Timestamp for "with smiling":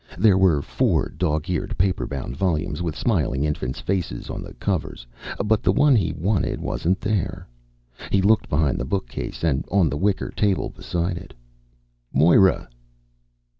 2.81-3.43